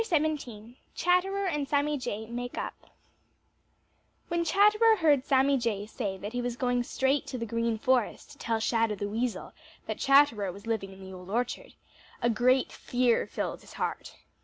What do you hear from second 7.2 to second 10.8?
to the Green Forest to tell Shadow the Weasel that Chatterer was